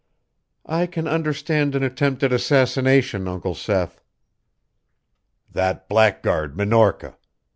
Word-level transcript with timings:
"I 0.65 0.87
can 0.87 1.07
understand 1.07 1.75
an 1.75 1.83
attempt 1.83 2.23
at 2.23 2.33
assassination, 2.33 3.27
Uncle 3.27 3.53
Seth." 3.53 4.01
"That 5.51 5.87
blackguard 5.87 6.57
Minorca! 6.57 7.17